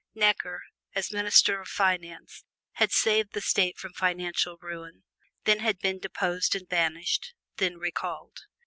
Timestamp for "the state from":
3.33-3.93